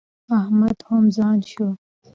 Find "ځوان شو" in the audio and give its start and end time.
1.15-1.67